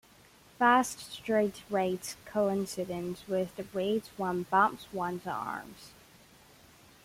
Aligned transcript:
Fast 0.57 1.11
stride 1.11 1.59
rates 1.69 2.15
coincide 2.25 3.19
with 3.27 3.55
the 3.55 3.65
rate 3.71 4.09
one 4.17 4.45
pumps 4.45 4.87
one's 4.91 5.27
arms. 5.27 5.91